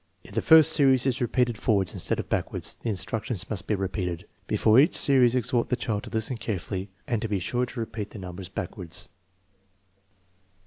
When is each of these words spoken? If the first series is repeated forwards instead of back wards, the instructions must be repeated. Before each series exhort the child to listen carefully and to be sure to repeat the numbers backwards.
If 0.23 0.33
the 0.33 0.41
first 0.41 0.71
series 0.73 1.05
is 1.05 1.21
repeated 1.21 1.59
forwards 1.59 1.93
instead 1.93 2.19
of 2.19 2.27
back 2.27 2.51
wards, 2.51 2.73
the 2.73 2.89
instructions 2.89 3.47
must 3.51 3.67
be 3.67 3.75
repeated. 3.75 4.25
Before 4.47 4.79
each 4.79 4.95
series 4.95 5.35
exhort 5.35 5.69
the 5.69 5.75
child 5.75 6.05
to 6.05 6.09
listen 6.09 6.37
carefully 6.37 6.89
and 7.05 7.21
to 7.21 7.27
be 7.29 7.37
sure 7.37 7.67
to 7.67 7.79
repeat 7.79 8.09
the 8.09 8.17
numbers 8.17 8.49
backwards. 8.49 9.09